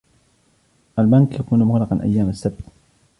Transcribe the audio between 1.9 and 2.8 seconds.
أيام السبت.